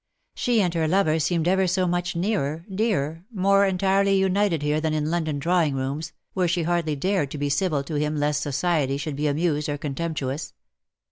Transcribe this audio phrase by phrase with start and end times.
[0.33, 4.95] She and her lover seemed ever so much nearer, dearer, more entirely united here than
[4.95, 8.97] in London drawing rooms, where she hardly dared to be civil to him lest society
[8.97, 10.55] should be amused or contemptuous.